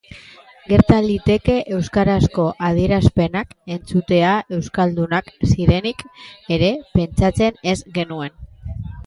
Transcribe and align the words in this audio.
Gerta 0.69 0.95
liteke 1.07 1.57
euskarazko 1.79 2.45
adierazpenak 2.69 3.53
entzutea 3.75 4.33
euskaldunak 4.57 5.31
zirenik 5.51 6.03
ere 6.59 6.73
pentsatzen 6.99 7.63
ez 7.75 7.77
genuen 8.01 8.37
pertsonei. 8.41 8.91